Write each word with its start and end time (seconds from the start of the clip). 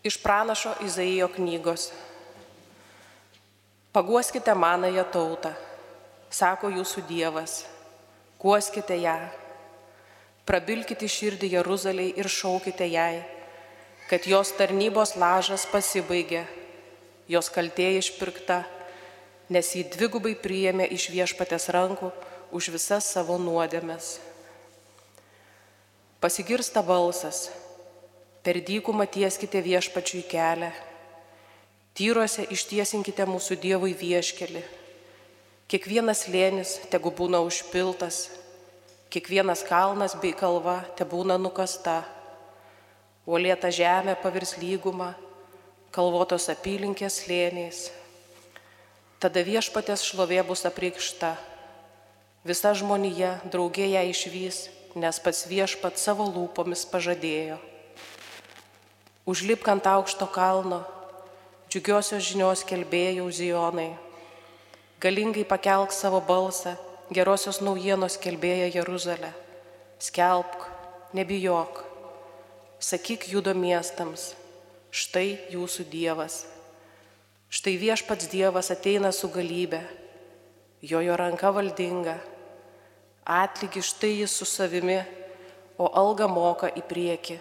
Iš 0.00 0.16
pranašo 0.22 0.72
Izaijo 0.80 1.28
knygos. 1.28 1.90
Paguoskite 3.92 4.54
manąją 4.54 5.04
tautą, 5.12 5.50
sako 6.30 6.70
jūsų 6.72 7.02
Dievas, 7.04 7.66
guoskite 8.40 8.96
ją, 8.96 9.18
prabilkite 10.48 11.04
širdį 11.04 11.52
Jeruzaliai 11.58 12.14
ir 12.16 12.32
šaukite 12.32 12.88
jai, 12.88 13.20
kad 14.08 14.24
jos 14.24 14.54
tarnybos 14.56 15.18
lažas 15.20 15.68
pasibaigė, 15.68 16.46
jos 17.28 17.52
kaltė 17.52 17.92
išpirkta, 17.98 18.62
nes 19.52 19.74
jį 19.76 19.84
dvigubai 19.98 20.32
priėmė 20.32 20.88
iš 20.96 21.10
viešpatės 21.12 21.68
rankų 21.76 22.08
už 22.56 22.72
visas 22.72 23.04
savo 23.04 23.36
nuodėmes. 23.36 24.16
Pasigirsta 26.24 26.80
balsas, 26.80 27.50
per 28.44 28.60
dykumą 28.64 29.06
tieskite 29.06 29.60
viešpačiui 29.64 30.22
kelią, 30.30 30.70
tyruose 31.96 32.46
ištiesinkite 32.54 33.26
mūsų 33.28 33.58
Dievui 33.60 33.92
vieškelį. 33.96 34.62
Kiekvienas 35.70 36.24
lėnis 36.32 36.78
tegu 36.90 37.12
būna 37.14 37.42
užpiltas, 37.46 38.30
kiekvienas 39.12 39.62
kalnas 39.68 40.16
bei 40.22 40.32
kalva 40.34 40.80
te 40.98 41.06
būna 41.06 41.36
nukasta, 41.38 42.00
uolėta 43.26 43.70
žemė 43.70 44.16
pavirs 44.22 44.56
lygumą, 44.58 45.12
kalvotos 45.94 46.48
apylinkės 46.50 47.22
lėniais. 47.30 47.86
Tada 49.20 49.44
viešpatės 49.46 50.02
šlovė 50.08 50.42
bus 50.48 50.64
apreikšta, 50.66 51.36
visa 52.48 52.74
žmonija 52.74 53.38
draugėje 53.52 54.04
išvys 54.10 54.60
nes 54.94 55.20
pats 55.22 55.46
viešpat 55.46 55.98
savo 55.98 56.26
lūpomis 56.26 56.82
pažadėjo. 56.90 57.58
Užlipk 59.28 59.68
ant 59.68 59.86
aukšto 59.86 60.26
kalno, 60.32 60.80
džiugiosios 61.68 62.24
žinios 62.24 62.64
kelbėjau 62.68 63.26
Zijonai. 63.32 63.92
Galingai 65.00 65.44
pakelk 65.48 65.92
savo 65.92 66.20
balsą, 66.24 66.76
gerosios 67.12 67.60
naujienos 67.60 68.16
kelbėja 68.20 68.70
Jeruzalė. 68.74 69.32
Skelbk, 70.00 70.66
nebijok, 71.16 71.84
sakyk 72.80 73.28
judo 73.32 73.52
miestams, 73.52 74.32
štai 74.90 75.38
jūsų 75.52 75.88
Dievas. 75.92 76.42
Štai 77.52 77.76
viešpats 77.80 78.30
Dievas 78.32 78.72
ateina 78.72 79.12
su 79.12 79.28
galybė, 79.28 79.82
jo 80.80 81.00
jo 81.04 81.16
ranka 81.18 81.52
valdinga 81.52 82.20
atlygį 83.30 83.82
štai 83.84 84.10
jis 84.20 84.32
su 84.34 84.46
savimi, 84.48 84.98
o 85.78 85.88
algą 85.96 86.28
moka 86.28 86.70
į 86.76 86.82
priekį. 86.88 87.36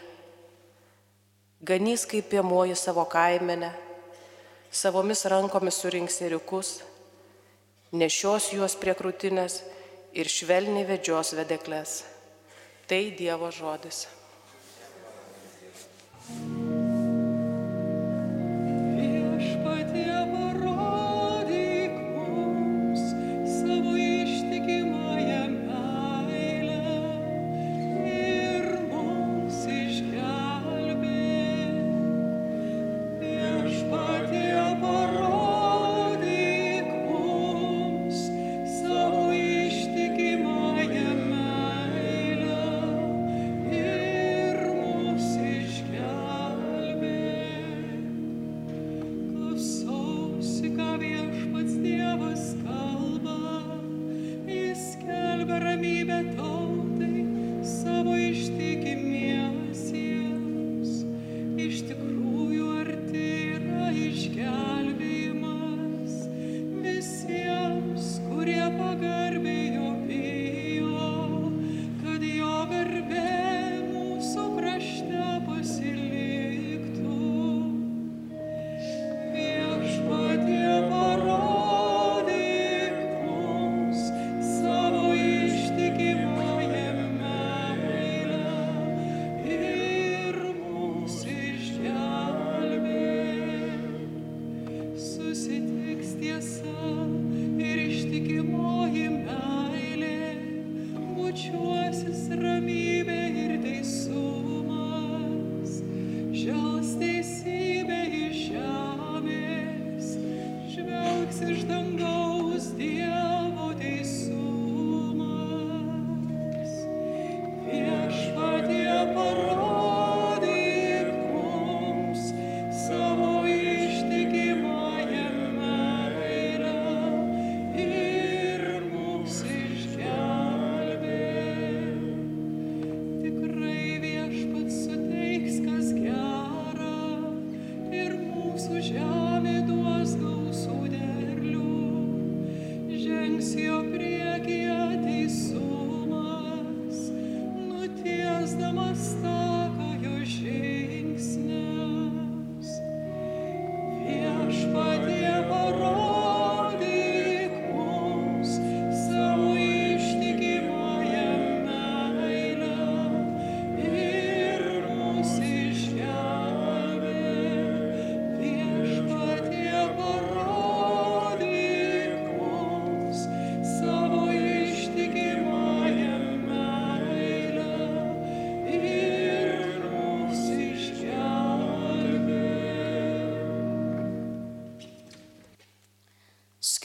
Ganys 1.62 2.06
kaip 2.08 2.30
piemoji 2.32 2.76
savo 2.76 3.04
kaimenę, 3.06 3.74
savomis 4.72 5.26
rankomis 5.26 5.82
surinks 5.82 6.22
eriukus, 6.24 6.70
nešios 7.92 8.54
juos 8.56 8.78
prie 8.80 8.96
krūtinės 8.96 9.60
ir 10.16 10.32
švelniai 10.32 10.88
vedžios 10.88 11.34
vedeklės. 11.36 11.98
Tai 12.88 13.02
Dievo 13.20 13.52
žodis. 13.52 14.08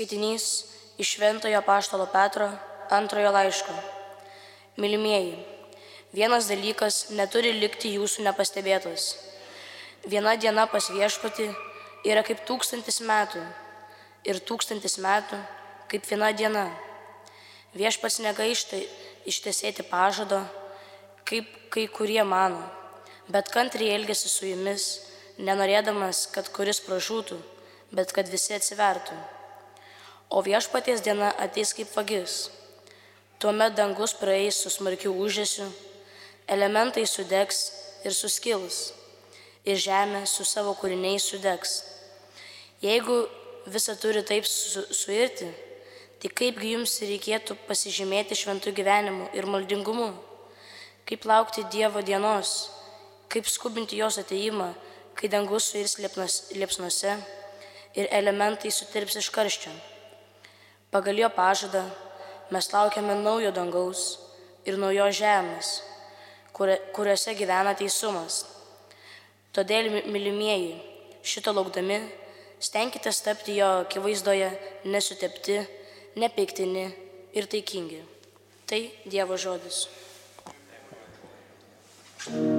Skaitinys 0.05 0.65
iš 0.99 1.15
Šventojo 1.17 1.63
Paštalo 1.65 2.05
Petro 2.13 2.51
antrojo 2.91 3.31
laiško. 3.33 3.73
Mylimieji, 4.77 5.39
vienas 6.13 6.45
dalykas 6.45 7.09
neturi 7.17 7.55
likti 7.57 7.95
jūsų 7.95 8.27
nepastebėtas. 8.27 9.07
Viena 10.05 10.35
diena 10.37 10.67
pas 10.69 10.91
viešpati 10.93 11.47
yra 12.05 12.21
kaip 12.21 12.43
tūkstantis 12.45 13.01
metų 13.01 13.41
ir 14.29 14.43
tūkstantis 14.45 14.99
metų 15.01 15.39
kaip 15.89 16.05
viena 16.11 16.29
diena. 16.37 16.67
Viešpats 17.73 18.21
negaišta 18.27 18.83
ištesėti 19.25 19.87
pažado, 19.89 20.43
kaip 21.25 21.49
kai 21.73 21.87
kurie 21.89 22.21
mano, 22.29 22.61
bet 23.33 23.49
kantriai 23.49 23.97
elgesi 23.97 24.29
su 24.29 24.53
jumis, 24.53 25.01
nenorėdamas, 25.39 26.27
kad 26.37 26.53
kuris 26.53 26.83
pražūtų, 26.85 27.41
bet 27.97 28.13
kad 28.13 28.29
visi 28.29 28.53
atsivertų. 28.53 29.17
O 30.35 30.41
viešpaties 30.43 30.99
diena 31.07 31.29
ateis 31.39 31.71
kaip 31.79 31.93
vagis. 31.95 32.49
Tuomet 33.39 33.77
dangus 33.79 34.17
praeis 34.19 34.57
su 34.59 34.73
smarkiu 34.73 35.13
užėsiu, 35.15 35.69
elementai 36.51 37.05
sudegs 37.07 37.61
ir 38.03 38.17
suskils, 38.19 38.79
ir 39.63 39.79
žemė 39.79 40.25
su 40.27 40.43
savo 40.43 40.75
kūriniais 40.81 41.29
sudegs. 41.31 41.77
Jeigu 42.83 43.21
visą 43.77 43.95
turi 43.95 44.25
taip 44.27 44.51
su, 44.51 44.83
suirti, 44.91 45.53
tai 46.19 46.35
kaipgi 46.43 46.75
jums 46.75 46.99
reikėtų 47.07 47.55
pasižymėti 47.71 48.35
šventų 48.43 48.75
gyvenimu 48.75 49.31
ir 49.39 49.47
maldingumu? 49.47 50.11
Kaip 51.07 51.31
laukti 51.31 51.63
Dievo 51.71 52.03
dienos, 52.03 52.73
kaip 53.31 53.47
skubinti 53.47 54.03
jos 54.03 54.19
ateimą, 54.19 54.73
kai 55.15 55.31
dangus 55.31 55.71
suirs 55.71 56.01
liepsnuose 56.03 57.19
ir 57.95 58.11
elementai 58.11 58.75
sutirps 58.75 59.23
iš 59.23 59.31
karščio. 59.31 59.94
Pagal 60.95 61.19
jo 61.19 61.29
pažadą 61.35 61.83
mes 62.55 62.67
laukiame 62.71 63.15
naujo 63.19 63.51
dangaus 63.51 64.03
ir 64.63 64.77
naujos 64.79 65.17
žemės, 65.19 65.71
kuriuose 66.55 67.35
gyvena 67.35 67.73
teisumas. 67.75 68.45
Todėl, 69.51 69.91
mylimieji, 70.07 70.77
šito 71.27 71.51
laukdami, 71.51 71.99
stenkite 72.63 73.11
tapti 73.27 73.59
jo 73.59 73.73
akivaizdoje 73.83 74.55
nesutepti, 74.87 75.59
nepeiktini 76.15 76.87
ir 77.35 77.51
taikingi. 77.51 78.03
Tai 78.71 78.83
Dievo 79.11 79.37
žodis. 79.37 79.89
thank 82.25 82.37
you 82.37 82.54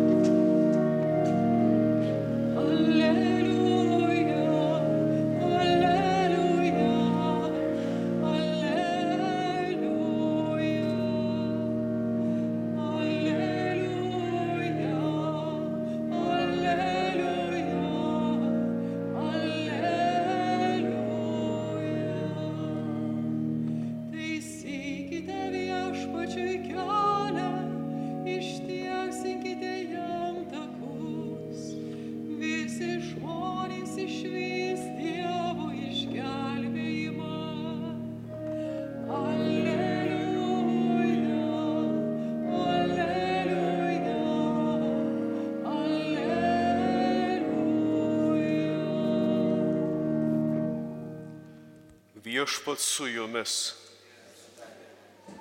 viešpat 52.46 52.80
su 52.80 53.08
jumis. 53.08 53.74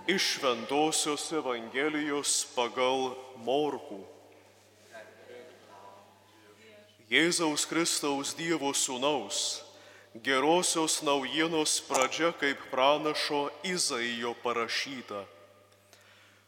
Iš 0.06 0.22
Šventojios 0.22 1.32
Evangelijos 1.32 2.46
pagal 2.56 3.12
Morkų. 3.44 4.00
Jėzaus 7.10 7.66
Kristaus 7.68 8.32
Dievo 8.32 8.72
Sūnaus, 8.72 9.60
gerosios 10.24 11.02
naujienos 11.04 11.82
pradžia 11.84 12.32
kaip 12.32 12.56
pranašo 12.72 13.50
Izaijo 13.62 14.32
parašyta. 14.40 15.26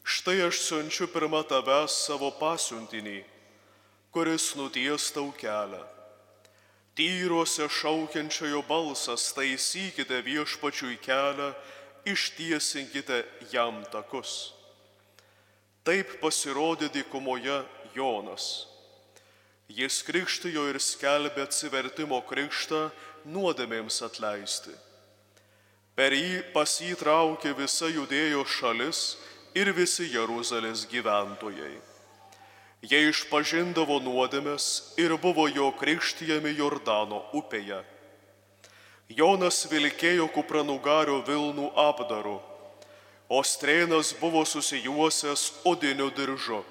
Štai 0.04 0.40
aš 0.48 0.62
siunčiu 0.70 1.10
pirmą 1.12 1.44
tavęs 1.44 2.00
savo 2.08 2.32
pasiuntinį, 2.40 3.20
kuris 4.08 4.54
nuties 4.56 5.12
tau 5.12 5.28
kelią 5.36 5.84
Tyruose 6.96 7.68
šaukiančiojo 7.68 8.62
balsas, 8.68 9.28
taisykite 9.36 10.22
viešpačiui 10.24 10.96
kelią, 11.04 11.50
ištiesinkite 12.08 13.24
jam 13.52 13.82
takus. 13.92 14.54
Taip 15.84 16.16
pasirodė 16.22 16.88
dykumoje 16.94 17.60
Jonas. 17.94 18.66
Jis 19.68 20.00
krikštijo 20.06 20.64
ir 20.70 20.78
skelbė 20.80 21.44
atsivertimo 21.44 22.22
krikštą 22.26 22.86
nuodėmėms 23.28 24.00
atleisti. 24.06 24.72
Per 25.96 26.14
jį 26.16 26.42
pasitraukė 26.54 27.52
visa 27.58 27.90
judėjo 27.92 28.44
šalis 28.48 29.02
ir 29.56 29.72
visi 29.76 30.08
Jeruzalės 30.12 30.86
gyventojai. 30.90 31.76
Jie 32.84 33.08
išpažindavo 33.08 33.96
nuodėmės 34.04 34.96
ir 35.00 35.16
buvo 35.16 35.46
jo 35.48 35.70
krikštijami 35.78 36.52
Jordano 36.58 37.22
upėje. 37.32 37.80
Jonas 39.08 39.62
vilkėjo 39.70 40.26
kupranugario 40.34 41.20
Vilnų 41.24 41.70
apdaru, 41.78 42.40
o 43.30 43.42
strėnas 43.42 44.12
buvo 44.20 44.42
susijuosęs 44.44 45.62
odiniu 45.64 46.10
diržu. 46.10 46.64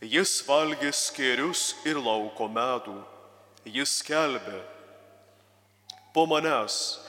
Jis 0.00 0.38
valgė 0.46 0.94
skėrius 0.96 1.74
ir 1.84 1.98
lauko 2.00 2.48
medų. 2.48 2.96
Jis 3.68 3.98
skelbė, 4.00 4.62
po 6.14 6.24
manęs 6.30 7.02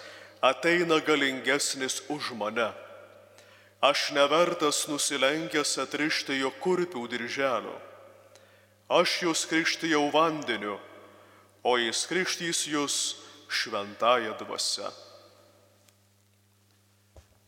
ateina 0.44 1.00
galingesnis 1.00 2.02
už 2.12 2.34
mane 2.36 2.68
Aš 3.82 4.12
nevertas 4.14 4.84
nusilenkęs 4.86 5.80
atrišti 5.82 6.36
jo 6.38 6.52
kurpių 6.62 7.08
dirželio. 7.10 7.74
Aš 8.94 9.16
jūs 9.24 9.48
krikštijau 9.50 10.04
vandeniu, 10.14 10.76
o 11.66 11.74
jis 11.82 12.04
krikštys 12.06 12.68
jūs 12.70 12.98
šventąją 13.50 14.38
dvasę. 14.38 14.92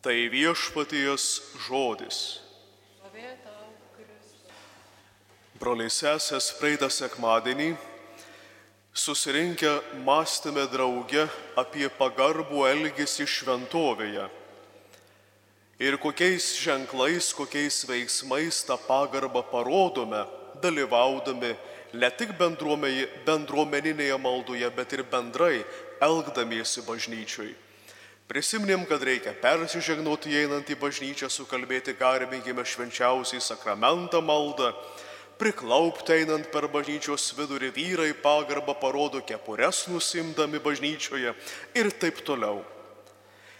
Tai 0.01 0.18
viešpaties 0.33 1.30
žodis. 1.69 2.25
Broliai 5.62 5.94
sesės 5.94 6.50
praeitą 6.57 6.89
sekmadienį 6.89 7.75
susirinkę 8.94 9.80
mąstėme 10.02 10.66
drauge 10.73 11.30
apie 11.61 11.94
pagarbų 12.02 12.66
elgesį 12.73 13.30
šventovėje 13.30 14.31
ir 15.80 15.97
kokiais 15.97 16.53
ženklais, 16.61 17.33
kokiais 17.33 17.83
veiksmais 17.89 18.63
tą 18.68 18.77
pagarbą 18.77 19.44
parodome, 19.51 20.25
dalyvaudami 20.61 21.56
ne 21.94 22.09
tik 22.09 22.33
bendruomeninėje 22.37 24.18
maldoje, 24.18 24.69
bet 24.75 24.94
ir 24.94 25.03
bendrai 25.03 25.63
elgdamiesi 26.01 26.85
bažnyčiui. 26.85 27.53
Prisiminėm, 28.27 28.85
kad 28.87 29.03
reikia 29.03 29.33
persižegnoti 29.35 30.31
einant 30.39 30.69
į 30.71 30.77
bažnyčią, 30.80 31.27
sukalbėti 31.30 31.94
garbingime 31.99 32.63
švenčiausiai 32.65 33.44
sakramentą 33.44 34.23
maldą, 34.23 34.71
priklaupti 35.37 36.15
einant 36.21 36.47
per 36.53 36.69
bažnyčios 36.71 37.33
vidurį 37.37 37.73
vyrai 37.75 38.13
pagarbą 38.23 38.77
parodo 38.80 39.19
kepures 39.27 39.83
nusimdami 39.92 40.61
bažnyčioje 40.63 41.35
ir 41.75 41.92
taip 41.99 42.23
toliau. 42.23 42.63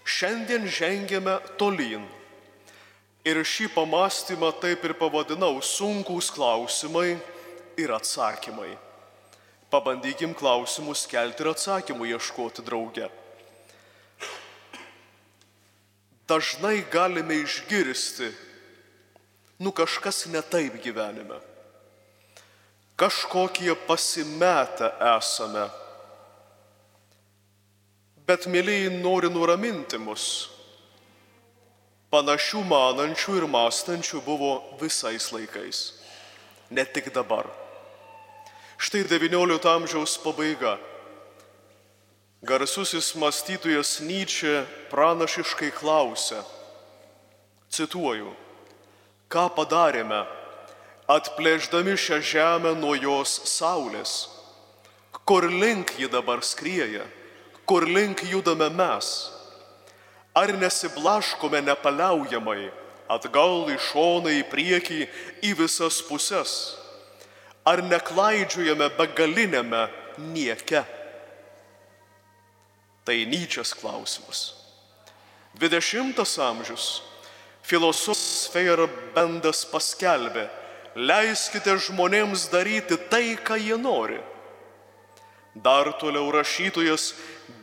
Šiandien 0.03 0.67
žengėme 0.67 1.38
tolyn. 1.60 2.03
Ir 3.24 3.39
šį 3.39 3.69
pamastymą 3.72 4.51
taip 4.60 4.83
ir 4.83 4.93
pavadinau 5.00 5.62
sunkus 5.63 6.27
klausimai 6.33 7.15
ir 7.79 7.93
atsakymai. 7.95 8.74
Pabandykim 9.72 10.36
klausimus 10.36 11.05
kelti 11.10 11.45
ir 11.45 11.53
atsakymų 11.53 12.10
ieškoti 12.12 12.65
drauge. 12.67 13.07
Dažnai 16.27 16.83
galime 16.91 17.39
išgirsti, 17.41 18.29
nu 19.60 19.72
kažkas 19.72 20.25
ne 20.31 20.43
taip 20.43 20.75
gyvenime. 20.83 21.39
Kažkokie 23.00 23.74
pasimetę 23.88 24.91
esame 25.17 25.65
Bet 28.27 28.48
mėlyjei 28.48 28.92
nori 29.03 29.30
nuraminti 29.32 30.00
mus. 30.00 30.50
Panašių 32.13 32.62
manančių 32.70 33.38
ir 33.39 33.46
mąstančių 33.50 34.22
buvo 34.24 34.53
visais 34.80 35.32
laikais, 35.34 35.80
ne 36.70 36.86
tik 36.86 37.10
dabar. 37.15 37.50
Štai 38.77 39.01
XIX 39.08 39.58
amžiaus 39.74 40.18
pabaiga. 40.22 40.77
Garsusis 42.44 43.15
mąstytojas 43.15 44.01
Nyčia 44.03 44.65
pranašiškai 44.92 45.72
klausia, 45.72 46.44
cituoju, 47.72 48.36
ką 49.32 49.48
padarėme, 49.56 50.22
atplėždami 51.08 51.96
šią 51.96 52.20
žemę 52.20 52.75
nuo 52.75 52.94
jos 53.00 53.39
saulės, 53.48 54.34
Kur 55.25 55.48
link 55.48 55.96
ji 56.00 56.10
dabar 56.12 56.44
skrieja, 56.44 57.06
kur 57.65 57.88
link 57.88 58.24
judame 58.27 58.70
mes? 58.70 59.10
Ar 60.34 60.50
nesiblaškome 60.58 61.62
nepaliaujamai, 61.62 62.72
atgal 63.12 63.70
į 63.70 63.77
šoną, 63.91 64.34
į 64.41 64.43
priekį, 64.50 65.05
į 65.46 65.53
visas 65.60 66.01
puses? 66.08 66.74
Ar 67.65 67.84
neklaidžiujame 67.86 68.89
begalinėme 68.98 69.86
nieke? 70.34 70.84
Tai 73.03 73.17
Nyčias 73.29 73.74
klausimas. 73.77 74.53
20 75.60 76.17
amžius 76.41 77.03
filosofas 77.63 78.50
Feyerbendas 78.51 79.63
paskelbė, 79.72 80.48
leiskite 80.96 81.75
žmonėms 81.88 82.50
daryti 82.51 82.98
tai, 83.10 83.38
ką 83.39 83.58
jie 83.62 83.77
nori. 83.79 84.20
Dar 85.53 85.91
toliau 86.01 86.32
rašytojas 86.34 87.13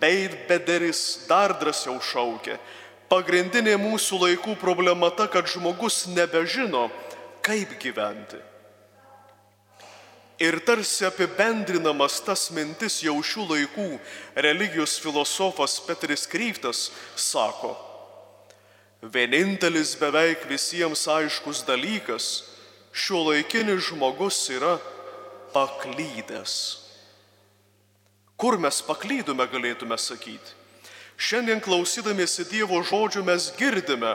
Beit 0.01 0.47
Bederis 0.49 1.27
dar 1.29 1.53
drąsiau 1.61 1.99
šaukė, 2.01 2.57
pagrindinė 3.11 3.77
mūsų 3.81 4.21
laikų 4.25 4.55
problema 4.61 5.11
ta, 5.13 5.27
kad 5.29 5.49
žmogus 5.51 6.07
nebežino, 6.15 6.89
kaip 7.45 7.75
gyventi. 7.83 8.41
Ir 10.41 10.57
tarsi 10.65 11.05
apibendrinamas 11.05 12.17
tas 12.25 12.47
mintis 12.57 13.03
jau 13.05 13.19
šių 13.21 13.45
laikų 13.51 13.89
religijos 14.41 14.97
filosofas 15.03 15.77
Petris 15.85 16.25
Kryptas 16.25 16.87
sako, 17.13 17.75
vienintelis 19.03 19.93
beveik 20.01 20.47
visiems 20.49 21.05
aiškus 21.13 21.61
dalykas, 21.69 22.31
šio 22.93 23.27
laikinis 23.29 23.91
žmogus 23.91 24.41
yra 24.57 24.79
paklydęs. 25.53 26.55
Kur 28.41 28.57
mes 28.57 28.81
paklydome, 28.87 29.45
galėtume 29.53 29.99
sakyti. 30.01 30.57
Šiandien 31.21 31.61
klausydamėsi 31.61 32.47
Dievo 32.49 32.79
žodžių 32.81 33.21
mes 33.27 33.51
girdime, 33.59 34.15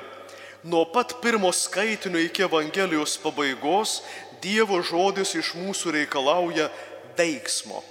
nuo 0.65 0.81
pat 0.89 1.19
pirmo 1.21 1.51
skaitinio 1.53 2.23
iki 2.25 2.47
Evangelijos 2.47 3.19
pabaigos 3.21 3.99
Dievo 4.41 4.79
žodis 4.81 5.35
iš 5.37 5.53
mūsų 5.59 5.93
reikalauja 5.99 6.71
veiksmo. 7.17 7.83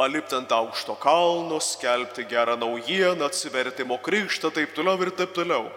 Palipti 0.00 0.34
ant 0.38 0.50
aukšto 0.56 0.96
kalno, 0.96 1.60
skelbti 1.60 2.24
gerą 2.26 2.56
naujieną, 2.56 3.28
atsivertimo 3.28 4.00
krikštą, 4.00 4.48
taip 4.50 4.72
toliau 4.72 4.96
ir 5.04 5.12
taip 5.12 5.36
toliau. 5.36 5.68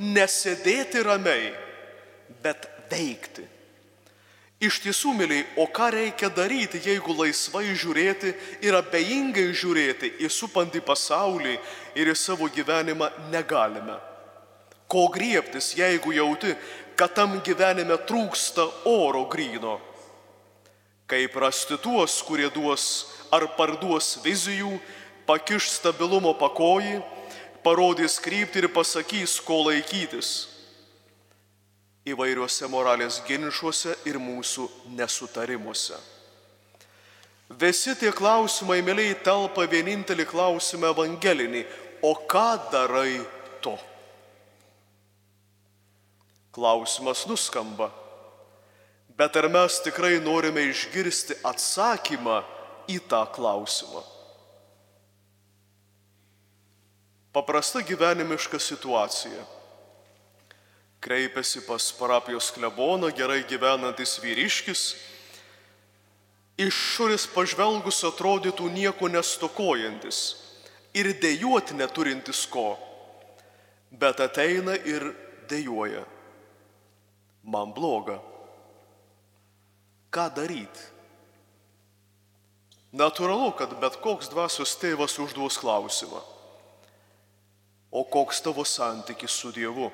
Nesėdėti 0.00 1.04
ramiai, 1.04 1.52
bet 2.40 2.64
veikti. 2.88 3.44
Iš 4.60 4.82
tiesų, 4.84 5.14
mėlyai, 5.16 5.44
o 5.56 5.64
ką 5.72 5.86
reikia 5.94 6.28
daryti, 6.36 6.82
jeigu 6.84 7.14
laisvai 7.16 7.70
žiūrėti 7.72 8.34
ir 8.60 8.76
abejingai 8.76 9.46
žiūrėti 9.56 10.10
į 10.20 10.28
supantį 10.28 10.82
pasaulį 10.84 11.54
ir 11.96 12.10
į 12.12 12.16
savo 12.20 12.44
gyvenimą 12.52 13.08
negalime? 13.32 13.96
Ko 14.84 15.06
griebtis, 15.08 15.70
jeigu 15.78 16.12
jauti, 16.12 16.52
kad 16.92 17.16
tam 17.16 17.38
gyvenime 17.40 17.96
trūksta 18.04 18.68
oro 18.84 19.24
gryno? 19.32 19.78
Kaip 21.08 21.40
rasti 21.40 21.80
tuos, 21.80 22.20
kurie 22.28 22.52
duos 22.52 22.84
ar 23.32 23.48
parduos 23.56 24.18
vizijų, 24.20 24.76
pakiš 25.24 25.72
stabilumo 25.78 26.36
pakojį, 26.36 27.00
parodys 27.64 28.20
kryptį 28.20 28.66
ir 28.66 28.72
pasakys, 28.76 29.40
ko 29.40 29.64
laikytis 29.70 30.49
įvairiuose 32.12 32.68
moralės 32.70 33.20
ginčiuose 33.26 33.96
ir 34.08 34.18
mūsų 34.20 34.66
nesutarimuose. 34.98 35.98
Visi 37.50 37.96
tie 37.98 38.12
klausimai, 38.14 38.78
mėlyai, 38.86 39.16
telpa 39.26 39.64
vienintelį 39.66 40.26
klausimą 40.30 40.92
evangelinį. 40.94 41.64
O 42.06 42.14
ką 42.30 42.70
darai 42.70 43.18
tu? 43.60 43.74
Klausimas 46.54 47.26
nuskamba. 47.26 47.90
Bet 49.18 49.36
ar 49.36 49.50
mes 49.52 49.80
tikrai 49.84 50.20
norime 50.22 50.62
išgirsti 50.70 51.40
atsakymą 51.44 52.40
į 52.88 53.02
tą 53.10 53.24
klausimą? 53.34 54.06
Paprasta 57.34 57.82
gyvenimiška 57.86 58.58
situacija 58.58 59.44
Kreipiasi 61.00 61.62
pas 61.64 61.92
parapijos 61.96 62.50
kleboną 62.52 63.08
gerai 63.16 63.40
gyvenantis 63.48 64.18
vyriškis, 64.20 64.82
išorės 66.60 67.24
pažvelgus 67.32 68.02
atrodytų 68.04 68.68
nieko 68.74 69.08
nestokojantis 69.08 70.20
ir 70.92 71.12
dėjuoti 71.22 71.78
neturintis 71.78 72.44
ko, 72.52 72.74
bet 73.90 74.20
ateina 74.20 74.76
ir 74.76 75.12
dėjuoja. 75.48 76.04
Man 77.48 77.72
bloga. 77.72 78.18
Ką 80.12 80.26
daryti? 80.36 80.82
Natūralu, 82.92 83.52
kad 83.54 83.72
bet 83.80 84.00
koks 84.02 84.28
dvasios 84.32 84.74
tėvas 84.82 85.14
užduos 85.22 85.56
klausimą. 85.62 86.20
O 87.90 88.02
koks 88.04 88.42
tavo 88.42 88.66
santykis 88.66 89.32
su 89.32 89.52
Dievu? 89.54 89.88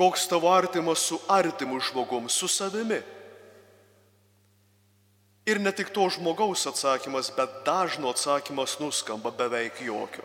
Koks 0.00 0.28
tavo 0.28 0.48
artimas 0.48 0.98
su 0.98 1.18
artimu 1.28 1.80
žmogum, 1.80 2.28
su 2.28 2.48
savimi. 2.48 3.02
Ir 5.44 5.60
ne 5.60 5.72
tik 5.76 5.90
to 5.92 6.06
žmogaus 6.08 6.64
atsakymas, 6.66 7.28
bet 7.36 7.58
dažno 7.66 8.08
atsakymas 8.08 8.78
nuskamba 8.80 9.30
beveik 9.30 9.82
jokio. 9.84 10.24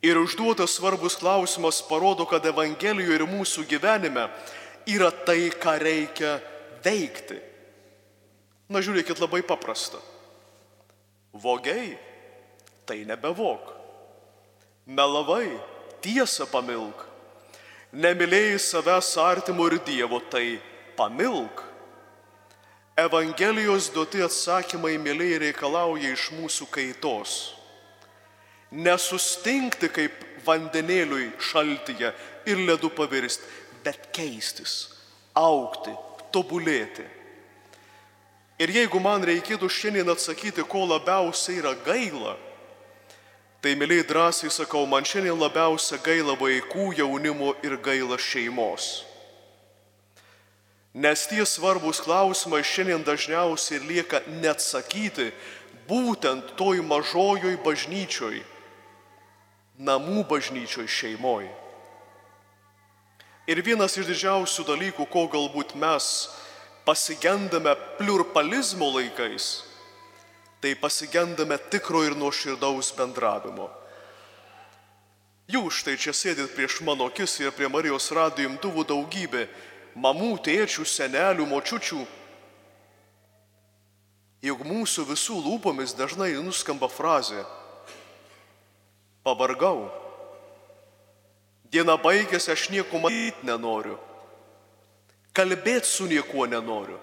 Ir 0.00 0.16
užduotas 0.16 0.72
svarbus 0.72 1.18
klausimas 1.20 1.82
parodo, 1.88 2.24
kad 2.24 2.46
Evangelijoje 2.48 3.20
ir 3.20 3.28
mūsų 3.28 3.68
gyvenime 3.68 4.30
yra 4.88 5.12
tai, 5.12 5.52
ką 5.52 5.76
reikia 5.84 6.38
veikti. 6.80 7.42
Na 8.72 8.80
žiūrėkit 8.80 9.20
labai 9.20 9.44
paprasta. 9.44 10.00
Vogiai, 11.32 11.98
tai 12.88 13.02
nebevok. 13.04 13.74
Melavai, 14.88 15.58
tiesą 16.00 16.48
pamilk 16.48 17.10
nemylėjai 17.94 18.58
savęs 18.58 19.14
artimo 19.22 19.66
ir 19.70 19.78
Dievo, 19.86 20.20
tai 20.30 20.58
pamilk. 20.98 21.62
Evangelijos 22.98 23.88
duoti 23.94 24.22
atsakymai 24.22 24.94
mėlyje 25.02 25.40
reikalauja 25.48 26.12
iš 26.14 26.28
mūsų 26.36 26.68
kaitos. 26.74 27.34
Nesustingti 28.70 29.90
kaip 29.90 30.22
vandenėliui 30.46 31.32
šaltyje 31.42 32.12
ir 32.50 32.62
ledu 32.68 32.90
pavirsti, 32.94 33.46
bet 33.86 34.10
keistis, 34.14 34.88
aukti, 35.34 35.94
tobulėti. 36.34 37.06
Ir 38.62 38.70
jeigu 38.70 39.00
man 39.02 39.26
reikėtų 39.26 39.66
šiandien 39.70 40.10
atsakyti, 40.14 40.62
ko 40.62 40.84
labiausiai 40.86 41.58
yra 41.58 41.74
gaila, 41.86 42.36
Tai 43.64 43.70
mėlyje 43.80 44.04
drąsiai 44.04 44.50
sakau, 44.52 44.84
man 44.84 45.06
šiandien 45.08 45.38
labiausia 45.40 45.96
gaila 46.04 46.34
vaikų, 46.36 46.90
jaunimo 46.98 47.54
ir 47.64 47.78
gaila 47.80 48.18
šeimos. 48.20 49.06
Nes 50.92 51.22
tie 51.30 51.46
svarbus 51.48 52.02
klausimai 52.04 52.60
šiandien 52.60 53.00
dažniausiai 53.06 53.80
lieka 53.88 54.20
neatsakyti 54.28 55.30
būtent 55.88 56.52
toj 56.60 56.84
mažojoj 56.84 57.56
bažnyčioj, 57.64 58.42
namų 59.80 60.26
bažnyčioj 60.28 60.84
šeimoj. 60.84 61.48
Ir 63.48 63.64
vienas 63.64 63.96
iš 63.96 64.12
didžiausių 64.12 64.68
dalykų, 64.68 65.08
ko 65.08 65.24
galbūt 65.32 65.72
mes 65.80 66.28
pasigendame 66.84 67.72
pluralizmo 67.96 68.92
laikais, 69.00 69.64
tai 70.64 70.72
pasigendame 70.80 71.58
tikro 71.68 72.00
ir 72.08 72.14
nuoširdaus 72.16 72.94
bendravimo. 72.96 73.66
Jūs 75.52 75.82
štai 75.82 75.98
čia 76.00 76.14
sėdit 76.16 76.54
prieš 76.56 76.78
mano 76.88 77.10
akis 77.10 77.34
ir 77.42 77.52
prie 77.52 77.68
Marijos 77.68 78.06
radijo 78.16 78.48
imtuvų 78.48 78.86
daugybė 78.88 79.42
mamų, 80.00 80.30
tėčių, 80.46 80.86
senelių, 80.88 81.44
močiučių. 81.52 82.00
Juk 84.48 84.64
mūsų 84.64 85.04
visų 85.12 85.36
lūpomis 85.44 85.92
dažnai 86.00 86.32
nuskamba 86.40 86.88
frazė 86.88 87.44
pavargau. 89.20 89.90
Diena 91.68 92.00
baigėsi, 92.00 92.54
aš 92.56 92.70
nieko 92.72 93.04
matyti 93.04 93.44
nenoriu. 93.44 94.00
Kalbėti 95.36 95.92
su 95.92 96.08
niekuo 96.08 96.48
nenoriu. 96.48 96.96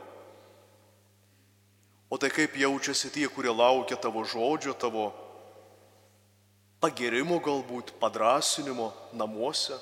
O 2.11 2.17
tai 2.19 2.27
kaip 2.29 2.57
jaučiasi 2.59 3.09
tie, 3.09 3.27
kurie 3.31 3.53
laukia 3.55 3.95
tavo 3.95 4.25
žodžio, 4.27 4.73
tavo 4.75 5.13
pagirimo 6.83 7.37
galbūt, 7.39 7.93
padrasinimo 8.01 8.89
namuose, 9.15 9.77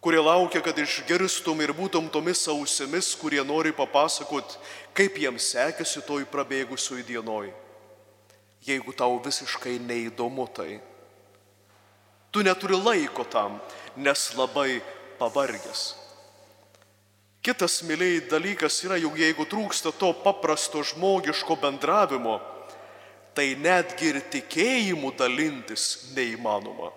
kurie 0.00 0.22
laukia, 0.22 0.62
kad 0.64 0.78
išgirstum 0.80 1.60
ir 1.60 1.74
būtum 1.76 2.08
tomis 2.08 2.46
ausimis, 2.48 3.10
kurie 3.20 3.42
nori 3.44 3.74
papasakot, 3.76 4.56
kaip 4.96 5.18
jiems 5.20 5.50
sekėsi 5.52 6.00
toj 6.08 6.24
prabėgusioj 6.32 7.04
dienoj. 7.04 7.50
Jeigu 8.64 8.96
tau 8.96 9.18
visiškai 9.20 9.76
neįdomu 9.84 10.46
tai. 10.56 10.78
Tu 12.32 12.40
neturi 12.40 12.80
laiko 12.80 13.28
tam, 13.28 13.60
nes 13.96 14.24
labai 14.38 14.80
pavargęs. 15.20 16.03
Kitas, 17.44 17.82
mėlyjei, 17.84 18.22
dalykas 18.24 18.78
yra, 18.86 18.96
jog 18.96 19.18
jeigu 19.20 19.44
trūksta 19.44 19.90
to 20.00 20.14
paprasto 20.24 20.80
žmogiško 20.80 21.58
bendravimo, 21.60 22.38
tai 23.36 23.50
netgi 23.60 24.14
ir 24.14 24.20
tikėjimu 24.32 25.10
dalintis 25.18 26.14
neįmanoma. 26.16 26.88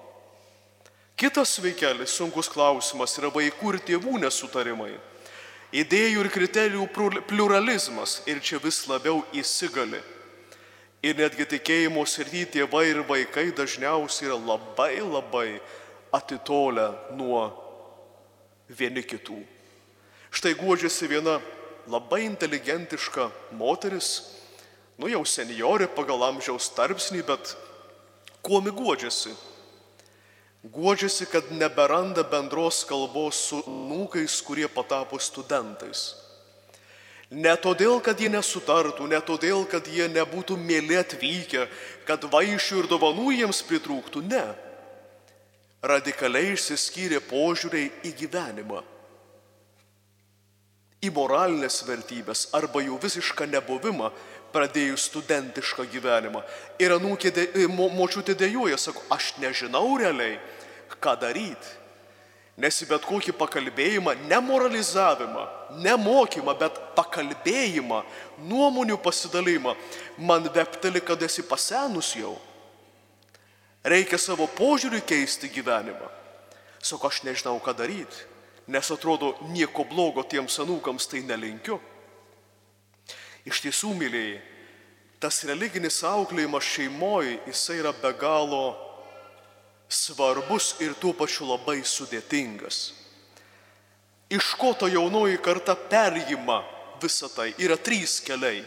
Kitas 1.19 1.57
veikelis, 1.59 2.13
sunkus 2.15 2.47
klausimas 2.53 3.17
yra 3.19 3.31
vaikų 3.33 3.73
ir 3.73 3.79
tėvų 3.89 4.21
nesutarimai. 4.21 4.93
Idėjų 5.75 6.23
ir 6.23 6.31
kriterijų 6.31 6.87
pluralizmas 7.27 8.21
ir 8.29 8.39
čia 8.39 8.61
vis 8.63 8.79
labiau 8.87 9.25
įsigali. 9.35 9.99
Ir 11.03 11.19
netgi 11.19 11.49
tikėjimo 11.57 12.05
srity 12.07 12.45
tėvai 12.55 12.85
ir 12.93 13.03
vaikai 13.09 13.49
dažniausiai 13.51 14.29
yra 14.29 14.39
labai 14.39 14.93
labai 15.03 15.47
atitolę 16.15 16.87
nuo 17.19 17.43
vieni 18.71 19.03
kitų. 19.03 19.41
Štai 20.37 20.53
guodžiasi 20.53 21.07
viena 21.09 21.39
labai 21.89 22.27
inteligentiška 22.27 23.23
moteris, 23.57 24.35
nu 25.01 25.09
jau 25.09 25.23
seniorė 25.25 25.87
pagal 25.89 26.27
amžiaus 26.27 26.67
tarpsnį, 26.77 27.23
bet 27.25 27.55
kuo 28.45 28.59
mi 28.61 28.69
guodžiasi? 28.69 29.31
Guodžiasi, 30.61 31.25
kad 31.31 31.49
neberanda 31.49 32.21
bendros 32.21 32.83
kalbos 32.85 33.39
su 33.49 33.63
nūkais, 33.65 34.35
kurie 34.45 34.67
patapo 34.69 35.17
studentais. 35.17 36.11
Ne 37.33 37.55
todėl, 37.57 37.97
kad 38.05 38.21
jie 38.21 38.29
nesutartų, 38.29 39.07
ne 39.09 39.21
todėl, 39.25 39.63
kad 39.65 39.89
jie 39.89 40.05
nebūtų 40.11 40.59
mėly 40.61 40.99
atvykę, 40.99 41.65
kad 42.05 42.29
vaišių 42.29 42.83
ir 42.83 42.91
dovanų 42.91 43.33
jiems 43.39 43.63
pritrūktų, 43.71 44.21
ne. 44.29 44.45
Radikaliai 45.81 46.53
išsiskyrė 46.53 47.23
požiūriai 47.25 47.89
į 48.05 48.13
gyvenimą 48.21 48.83
į 51.07 51.13
moralinės 51.15 51.81
vertybės 51.87 52.47
arba 52.55 52.83
jų 52.83 52.99
visišką 53.01 53.47
nebuvimą 53.49 54.11
pradėjus 54.53 55.07
studentišką 55.11 55.87
gyvenimą. 55.91 56.43
Ir 56.79 56.95
anūkė, 56.97 57.33
e, 57.47 57.67
mo, 57.71 57.89
močiutė 57.93 58.35
dėjoja, 58.37 58.77
sako, 58.79 59.03
aš 59.13 59.33
nežinau 59.41 59.97
realiai, 59.99 60.39
ką 61.01 61.17
daryti. 61.19 61.75
Nes 62.57 62.79
į 62.81 62.87
bet 62.89 63.03
kokį 63.05 63.35
pakalbėjimą, 63.37 64.15
ne 64.25 64.37
moralizavimą, 64.41 65.43
ne 65.83 65.93
mokymą, 66.01 66.55
bet 66.57 66.79
pakalbėjimą, 66.97 67.99
nuomonių 68.49 68.97
pasidalymą, 68.97 69.75
man 70.17 70.47
vepteli, 70.55 71.03
kad 71.05 71.21
esi 71.21 71.45
pasenus 71.45 72.15
jau. 72.17 72.33
Reikia 73.85 74.17
savo 74.17 74.47
požiūrį 74.57 75.03
keisti 75.05 75.51
gyvenimą. 75.53 76.09
Sako, 76.81 77.11
aš 77.11 77.21
nežinau, 77.27 77.59
ką 77.61 77.75
daryti 77.77 78.25
nes 78.67 78.91
atrodo 78.91 79.33
nieko 79.53 79.85
blogo 79.87 80.23
tiems 80.27 80.59
anūkams 80.59 81.07
tai 81.07 81.23
nelinkiu. 81.23 81.79
Iš 83.47 83.61
tiesų, 83.63 83.93
mylėjai, 83.95 84.41
tas 85.23 85.39
religinis 85.47 86.01
auklėjimas 86.03 86.67
šeimoje, 86.67 87.37
jisai 87.47 87.79
yra 87.79 87.93
be 87.95 88.11
galo 88.19 88.75
svarbus 89.87 90.75
ir 90.83 90.97
tuo 90.99 91.13
pačiu 91.15 91.47
labai 91.47 91.79
sudėtingas. 91.87 92.91
Iš 94.27 94.51
ko 94.59 94.73
ta 94.75 94.89
jaunoji 94.91 95.39
karta 95.39 95.77
perjima 95.87 96.59
visą 96.99 97.31
tai? 97.31 97.53
Yra 97.55 97.77
trys 97.79 98.19
keliai. 98.19 98.65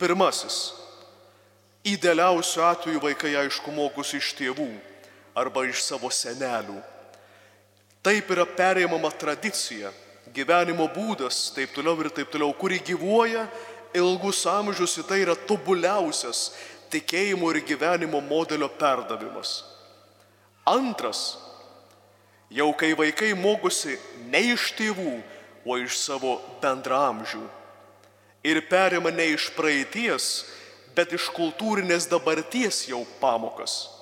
Pirmasis. 0.00 0.72
Idealiausiu 1.84 2.64
atveju 2.64 3.02
vaikai 3.04 3.34
aišku 3.42 3.68
mokus 3.76 4.14
iš 4.16 4.32
tėvų 4.38 4.70
arba 5.36 5.66
iš 5.68 5.84
savo 5.84 6.08
senelių 6.08 6.80
Taip 8.04 8.28
yra 8.34 8.44
perėmama 8.44 9.08
tradicija, 9.16 9.88
gyvenimo 10.36 10.84
būdas, 10.92 11.48
taip 11.56 11.72
toliau 11.72 11.96
ir 12.02 12.10
taip 12.12 12.28
toliau, 12.28 12.52
kuri 12.52 12.76
gyvuoja 12.84 13.46
ilgus 13.96 14.42
amžius 14.50 14.98
tai 15.08 15.22
yra 15.22 15.32
tobuliausias 15.48 16.50
tikėjimo 16.92 17.48
ir 17.54 17.62
gyvenimo 17.64 18.20
modelio 18.20 18.68
perdavimas. 18.68 19.62
Antras, 20.68 21.38
jau 22.52 22.68
kai 22.76 22.92
vaikai 22.98 23.32
mokosi 23.38 23.96
ne 24.28 24.42
iš 24.52 24.74
tėvų, 24.76 25.16
o 25.64 25.78
iš 25.80 25.96
savo 25.96 26.36
bendramžių 26.60 27.40
ir 28.44 28.60
perima 28.68 29.08
ne 29.08 29.30
iš 29.32 29.48
praeities, 29.56 30.44
bet 30.92 31.16
iš 31.16 31.30
kultūrinės 31.32 32.04
dabarties 32.10 32.84
jau 32.90 33.00
pamokas 33.16 33.93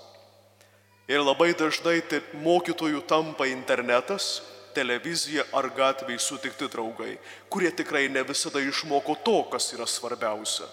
Ir 1.12 1.20
labai 1.20 1.50
dažnai 1.52 1.98
tai 2.08 2.22
mokytojų 2.40 3.02
tampa 3.04 3.44
internetas, 3.50 4.40
televizija 4.72 5.44
ar 5.52 5.68
gatviai 5.76 6.16
sutikti 6.16 6.70
draugai, 6.72 7.18
kurie 7.52 7.68
tikrai 7.68 8.06
ne 8.08 8.22
visada 8.24 8.62
išmoko 8.64 9.18
to, 9.24 9.42
kas 9.52 9.74
yra 9.76 9.84
svarbiausia. 9.84 10.64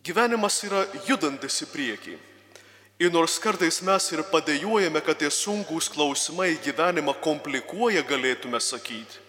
Gyvenimas 0.00 0.56
yra 0.64 0.86
judantis 1.04 1.60
į 1.60 1.68
priekį. 1.74 2.14
Ir 3.00 3.12
nors 3.12 3.38
kartais 3.40 3.80
mes 3.84 4.06
ir 4.12 4.22
padėjojame, 4.32 5.00
kad 5.04 5.20
tie 5.20 5.28
sunkūs 5.32 5.90
klausimai 5.92 6.54
gyvenimą 6.64 7.14
komplikuoja, 7.24 8.00
galėtume 8.08 8.60
sakyti, 8.60 9.20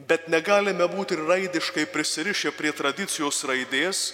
bet 0.00 0.28
negalime 0.32 0.88
būti 0.88 1.16
raidiškai 1.20 1.86
prisirišę 1.92 2.52
prie 2.56 2.72
tradicijos 2.76 3.44
raidės 3.48 4.10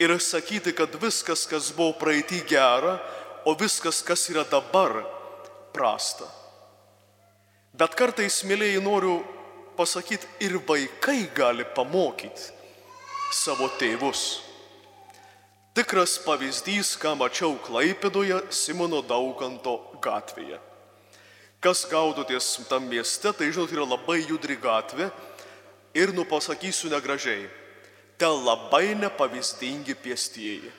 ir 0.00 0.18
sakyti, 0.18 0.72
kad 0.72 0.94
viskas, 1.02 1.44
kas 1.46 1.68
buvo 1.76 1.92
praeitį 2.00 2.40
gera, 2.48 2.96
o 3.44 3.52
viskas, 3.56 4.00
kas 4.04 4.24
yra 4.32 4.46
dabar, 4.48 5.02
prasta. 5.76 6.24
Bet 7.76 7.94
kartais, 7.98 8.40
mėlyjei, 8.48 8.80
noriu 8.82 9.20
pasakyti, 9.76 10.28
ir 10.40 10.56
vaikai 10.66 11.28
gali 11.36 11.68
pamokyti 11.76 12.48
savo 13.32 13.68
tėvus. 13.78 14.40
Tikras 15.76 16.16
pavyzdys, 16.24 16.96
ką 16.98 17.14
mačiau 17.20 17.54
Klaipidoje 17.62 18.40
Simono 18.50 19.04
Daukanto 19.06 19.76
gatvėje. 20.02 20.58
Kas 21.60 21.84
gaudotės 21.86 22.56
tam 22.72 22.88
mieste, 22.88 23.30
tai 23.36 23.52
žinot, 23.52 23.70
yra 23.70 23.84
labai 23.84 24.22
judri 24.24 24.56
gatvė 24.56 25.10
ir 25.94 26.12
nu 26.16 26.24
pasakysiu 26.24 26.88
negražiai 26.90 27.46
ten 28.20 28.44
labai 28.44 28.92
nepavyzdingi 29.00 29.96
pėstieji. 29.96 30.70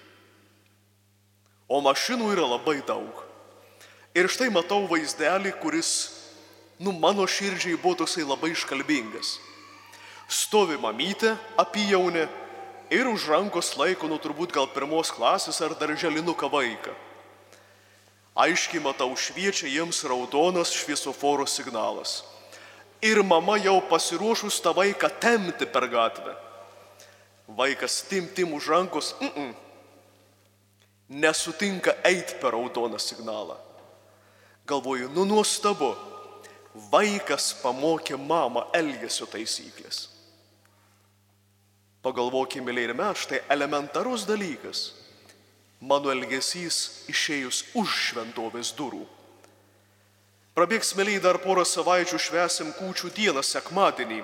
O 1.71 1.79
mašinų 1.81 2.33
yra 2.35 2.45
labai 2.45 2.81
daug. 2.85 3.23
Ir 4.13 4.27
štai 4.29 4.51
matau 4.51 4.83
vaizdelį, 4.91 5.53
kuris, 5.63 6.11
nu, 6.83 6.91
mano 6.91 7.23
širdžiai 7.23 7.79
buvo 7.79 8.01
toksai 8.03 8.25
labai 8.27 8.51
iškalbingas. 8.51 9.37
Stovi 10.31 10.77
mamytė 10.79 11.33
apijaunė 11.59 12.27
ir 12.91 13.07
už 13.07 13.29
rankos 13.31 13.71
laiko, 13.79 14.11
nu, 14.11 14.19
turbūt 14.19 14.51
gal 14.51 14.67
pirmos 14.67 15.13
klasės 15.15 15.63
ar 15.63 15.73
darželinuką 15.79 16.51
vaiką. 16.51 16.93
Aiškiai 18.35 18.83
matau, 18.83 19.09
šviečia 19.15 19.67
jiems 19.71 20.03
raudonas 20.07 20.75
šviesoforo 20.75 21.47
signalas. 21.47 22.21
Ir 23.01 23.23
mama 23.23 23.57
jau 23.59 23.79
pasiruošus 23.89 24.59
tą 24.63 24.75
vaiką 24.75 25.09
temti 25.23 25.65
per 25.65 25.87
gatvę. 25.91 26.35
Vaikas 27.57 28.01
tim 28.09 28.27
tim 28.35 28.53
už 28.53 28.67
rankos 28.67 29.15
mm 29.19 29.27
-mm, 29.27 29.53
nesutinka 31.09 31.93
eiti 32.03 32.35
per 32.41 32.51
raudoną 32.51 32.99
signalą. 32.99 33.57
Galvoju, 34.65 35.09
nu 35.09 35.25
nuostabu, 35.25 35.95
vaikas 36.91 37.51
pamokė 37.63 38.17
mamą 38.17 38.63
elgesio 38.73 39.25
taisyklės. 39.25 40.07
Pagalvokime, 42.01 42.71
ir 42.81 42.93
mes, 42.93 43.17
štai 43.17 43.41
elementarus 43.49 44.25
dalykas. 44.25 44.93
Mano 45.81 46.11
elgesys 46.11 47.05
išėjus 47.09 47.63
už 47.73 47.89
šventovės 47.89 48.71
durų. 48.77 49.05
Prabėgs 50.53 50.95
mėlyje 50.97 51.21
dar 51.23 51.39
porą 51.41 51.63
savaičių 51.65 52.19
švesim 52.19 52.73
kūčių 52.77 53.09
dieną 53.15 53.41
sekmadienį 53.41 54.23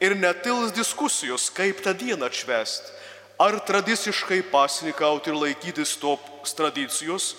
ir 0.00 0.16
netils 0.16 0.72
diskusijos, 0.72 1.50
kaip 1.52 1.82
tą 1.84 1.94
dieną 1.94 2.26
atšvest. 2.26 2.92
Ar 3.40 3.56
tradiciškai 3.64 4.42
pasnikauti 4.52 5.30
ir 5.32 5.36
laikytis 5.36 5.94
tos 6.00 6.52
tradicijos, 6.56 7.36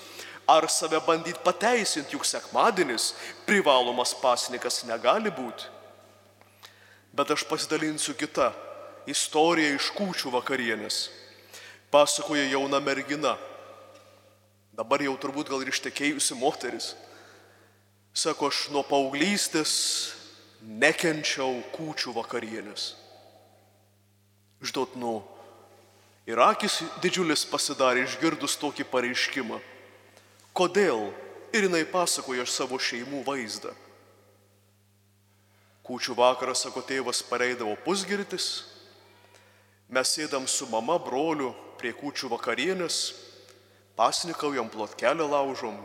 ar 0.49 0.65
save 0.69 1.01
bandyti 1.05 1.41
pateisinti, 1.43 2.15
juk 2.15 2.25
sekmadienis 2.25 3.11
privalomas 3.45 4.13
pasnikas 4.17 4.81
negali 4.89 5.29
būti. 5.29 5.69
Bet 7.13 7.29
aš 7.33 7.45
pasidalinsiu 7.45 8.15
kitą 8.17 8.49
istoriją 9.09 9.75
iš 9.75 9.91
kūčių 9.97 10.33
vakarienės. 10.33 11.09
Pasakoja 11.91 12.47
jauna 12.49 12.79
mergina, 12.79 13.35
dabar 14.73 15.03
jau 15.03 15.13
turbūt 15.19 15.51
gal 15.51 15.61
ir 15.61 15.73
ištekėjusi 15.73 16.37
moteris, 16.39 16.93
Sako, 18.11 18.49
aš 18.51 18.65
nuo 18.75 18.81
paauglystės 18.83 19.71
nekenčiau 20.61 21.61
kūčių 21.73 22.13
vakarienės. 22.15 22.93
Žinot, 24.61 24.95
nu, 25.01 25.21
ir 26.29 26.41
akis 26.41 26.81
didžiulis 27.01 27.47
pasidarė 27.49 28.05
išgirdus 28.05 28.57
tokį 28.61 28.85
pareiškimą. 28.91 29.57
Kodėl? 30.53 31.09
Ir 31.51 31.65
jinai 31.67 31.81
pasakoja 31.83 32.45
savo 32.47 32.77
šeimų 32.79 33.25
vaizdą. 33.27 33.73
Kūčių 35.83 36.15
vakarą, 36.15 36.53
sako 36.55 36.83
tėvas, 36.87 37.19
pareidavo 37.27 37.73
pusgirtis, 37.83 38.45
mes 39.91 40.13
sėdam 40.15 40.45
su 40.47 40.69
mama, 40.71 40.95
broliu 41.01 41.51
prie 41.81 41.91
kūčių 41.91 42.29
vakarienės, 42.31 43.01
pasnikaujam 43.99 44.71
plotkelę 44.71 45.27
laužom, 45.27 45.75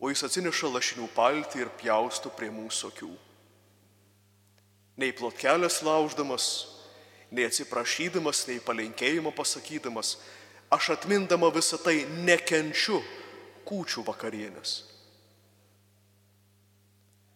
o 0.00 0.08
jis 0.08 0.24
atsineša 0.24 0.72
lašinių 0.78 1.10
paltį 1.12 1.66
ir 1.66 1.74
pjaustų 1.82 2.32
prie 2.38 2.48
mūsų 2.54 2.94
akių. 2.94 3.12
Nei 4.98 5.12
plotkelės 5.14 5.78
lauždamas, 5.86 6.44
nei 7.30 7.46
atsiprašydamas, 7.46 8.46
nei 8.48 8.58
palinkėjimo 8.58 9.30
pasakydamas, 9.36 10.16
aš 10.74 10.94
atmindama 10.96 11.52
visą 11.54 11.78
tai 11.80 12.02
nekenčiu 12.26 12.98
kūčių 13.68 14.04
vakarienės. 14.08 14.80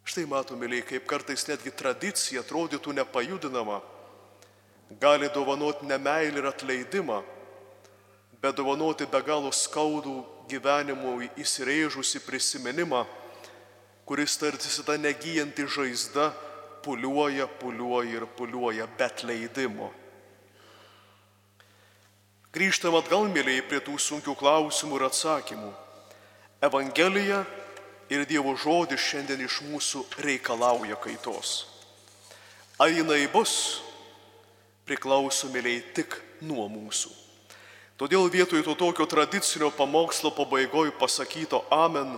Štai 0.03 0.25
matomėliai, 0.27 0.83
kaip 0.83 1.07
kartais 1.07 1.47
netgi 1.47 1.71
tradicija 1.79 2.43
atrodytų 2.43 2.97
nepajudinama, 2.99 3.79
gali 5.01 5.29
dovanoti 5.33 5.87
nemailį 5.87 6.43
ir 6.43 6.49
atleidimą, 6.51 7.21
bet 8.43 8.57
dovanoti 8.59 9.07
be 9.07 9.21
galo 9.23 9.53
skaudų 9.55 10.17
gyvenimui 10.51 11.31
įsirėžusi 11.39 12.21
prisiminimą, 12.27 13.05
kuris 14.05 14.35
tarsi 14.41 14.83
ta 14.83 14.99
negyjanti 14.99 15.69
žaizda 15.71 16.33
puliuoja, 16.83 17.47
puliuoja 17.47 18.21
ir 18.21 18.27
puliuoja, 18.27 18.87
bet 18.99 19.23
leidimo. 19.25 19.93
Grįžtam 22.53 22.99
atgal, 22.99 23.31
mėlyje, 23.33 23.63
prie 23.65 23.81
tų 23.81 23.97
sunkių 23.97 24.35
klausimų 24.37 24.99
ir 24.99 25.07
atsakymų. 25.09 25.71
Evangelija 26.63 27.41
ir 28.13 28.27
Dievo 28.29 28.53
žodis 28.61 29.01
šiandien 29.01 29.41
iš 29.47 29.63
mūsų 29.71 30.05
reikalauja 30.21 30.99
kaitos. 31.01 31.55
Ar 32.77 32.93
jinai 32.93 33.25
bus, 33.33 33.81
priklauso, 34.85 35.49
mėlyje, 35.55 35.83
tik 35.97 36.19
nuo 36.45 36.69
mūsų. 36.69 37.15
Todėl 37.97 38.29
vietoj 38.29 38.65
to 38.67 38.75
tokio 38.75 39.07
tradicinio 39.07 39.71
pamokslo 39.71 40.33
pabaigoje 40.35 40.93
pasakyto 40.99 41.63
Amen 41.71 42.17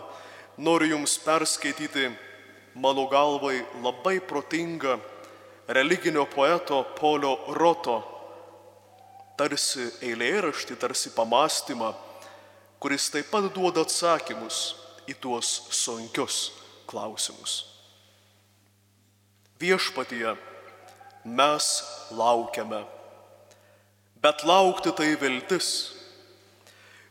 noriu 0.56 0.94
Jums 0.94 1.18
perskaityti 1.18 2.08
mano 2.74 3.06
galvai 3.06 3.64
labai 3.82 4.20
protingą 4.20 4.98
religinio 5.68 6.26
poeto 6.26 6.82
Polio 6.98 7.36
Roto 7.54 8.00
tarsi 9.38 9.88
eilėraštį, 10.04 10.76
tarsi 10.78 11.10
pamastymą, 11.14 11.92
kuris 12.78 13.08
taip 13.10 13.30
pat 13.32 13.48
duoda 13.54 13.82
atsakymus 13.82 14.74
į 15.10 15.16
tuos 15.18 15.54
sunkius 15.74 16.52
klausimus. 16.86 17.62
Viešpatyje 19.58 20.34
mes 21.24 21.70
laukiame 22.14 22.84
bet 24.24 24.44
laukti 24.48 24.92
tai 24.96 25.16
viltis. 25.20 25.92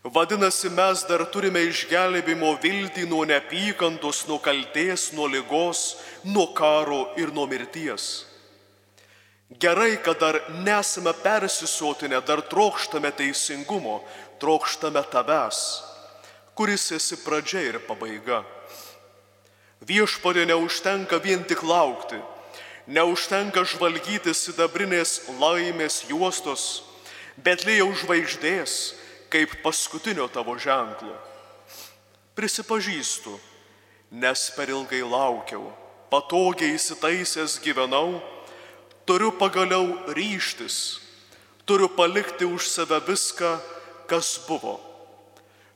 Vadinasi, 0.04 0.68
mes 0.68 1.06
dar 1.08 1.22
turime 1.32 1.62
išgelbimo 1.63 2.50
viltį 2.60 3.06
nuo 3.08 3.24
neapykantos, 3.24 4.26
nuo 4.28 4.36
kalties, 4.44 5.13
nuo 5.16 5.30
lygos, 5.32 5.96
nuo 6.28 6.50
karo 6.52 7.13
ir 7.16 7.32
nuo 7.32 7.46
mirties. 7.48 8.26
Gerai, 9.48 9.96
kad 10.04 10.20
dar 10.20 10.42
nesame 10.66 11.13
persisotinę, 11.24 12.20
dar 12.28 12.42
trokštame 12.44 13.13
teisingumo, 13.16 14.02
trokštame 14.44 15.06
tavęs, 15.08 15.60
kuris 16.52 16.89
esi 16.92 17.16
pradžia 17.24 17.62
ir 17.70 17.78
pabaiga. 17.88 18.42
Viešpadė 19.88 20.50
neužtenka 20.52 21.22
vien 21.24 21.48
tik 21.48 21.63
laukti, 21.63 22.20
neužtenka 22.92 23.63
žvalgyti 23.63 24.36
sidabrinės 24.36 25.22
laimės 25.39 26.02
juostos, 26.12 26.84
Betlėjaus 27.39 28.04
žvaigždės 28.04 28.74
kaip 29.34 29.58
paskutinio 29.65 30.28
tavo 30.30 30.54
ženklo. 30.62 31.15
Prisipažįstu, 32.38 33.34
nes 34.13 34.46
per 34.54 34.69
ilgai 34.69 35.02
laukiau, 35.02 35.72
patogiai 36.13 36.78
įsitaisęs 36.78 37.58
gyvenau, 37.65 38.22
turiu 39.10 39.32
pagaliau 39.34 39.89
ryštis, 40.13 41.02
turiu 41.65 41.89
palikti 41.89 42.46
už 42.46 42.69
save 42.69 43.00
viską, 43.08 43.58
kas 44.10 44.38
buvo. 44.48 44.78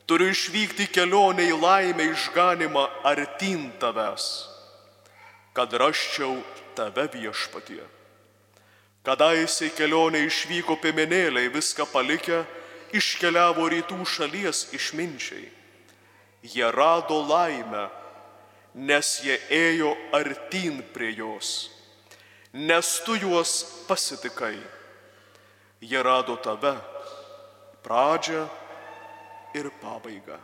Turiu 0.07 0.29
išvykti 0.31 0.87
kelionę 0.93 1.49
į 1.49 1.57
laimę 1.57 2.05
išganimą 2.13 2.85
artin 3.03 3.71
tavęs, 3.81 4.47
kad 5.57 5.73
raščiau 5.73 6.37
tave 6.77 7.09
viešpatie. 7.11 7.81
Kadaise 9.03 9.67
į 9.67 9.73
kelionę 9.75 10.21
išvyko 10.27 10.77
piemenėliai, 10.83 11.49
viską 11.51 11.89
palikę, 11.91 12.45
iškeliavo 12.95 13.67
rytų 13.73 13.99
šalies 14.05 14.67
išminčiai. 14.77 15.47
Jie 16.47 16.67
rado 16.71 17.19
laimę, 17.27 17.87
nes 18.77 19.17
jie 19.25 19.35
ėjo 19.51 19.95
artin 20.13 20.83
prie 20.93 21.11
jos, 21.17 21.69
nes 22.53 22.91
tu 23.05 23.17
juos 23.17 23.63
pasitikai. 23.89 24.55
Jie 25.81 25.99
rado 26.01 26.37
tave, 26.41 26.73
pradžią 27.85 28.47
ir 29.57 29.69
pabaigą. 29.81 30.39